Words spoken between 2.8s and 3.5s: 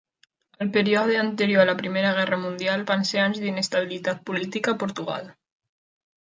van ser anys